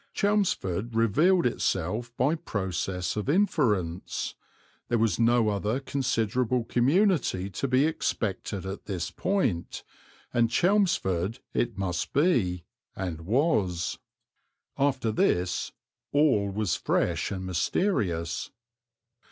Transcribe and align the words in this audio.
Chelmsford 0.15 0.95
revealed 0.95 1.45
itself 1.45 2.11
by 2.17 2.33
process 2.33 3.15
of 3.15 3.29
inference; 3.29 4.33
there 4.87 4.97
was 4.97 5.19
no 5.19 5.49
other 5.49 5.79
considerable 5.79 6.63
community 6.63 7.51
to 7.51 7.67
be 7.67 7.85
expected 7.85 8.65
at 8.65 8.85
this 8.85 9.11
point, 9.11 9.83
and 10.33 10.49
Chelmsford 10.49 11.37
it 11.53 11.77
must 11.77 12.13
be, 12.13 12.63
and 12.95 13.27
was. 13.27 13.99
After 14.75 15.11
this 15.11 15.71
all 16.11 16.49
was 16.49 16.75
fresh 16.75 17.29
and 17.31 17.45
mysterious. 17.45 18.49